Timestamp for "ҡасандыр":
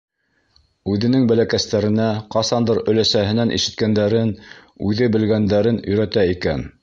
2.37-2.81